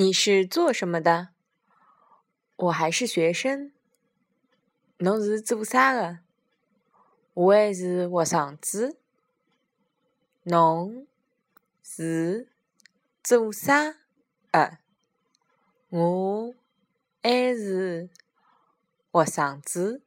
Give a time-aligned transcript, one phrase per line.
[0.00, 1.30] 你是做什么的？
[2.54, 3.72] 我还是学生。
[4.98, 6.20] 侬是做啥的？
[7.34, 8.96] 我还是学生子。
[10.44, 11.08] 侬
[11.82, 12.46] 是
[13.24, 13.96] 做啥
[14.52, 14.78] 的？
[15.88, 16.54] 我
[17.20, 18.08] 还是
[19.10, 20.02] 学生子。